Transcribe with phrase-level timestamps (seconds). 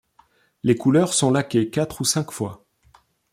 [0.63, 2.65] Les couleurs sont laquées quatre ou cinq fois.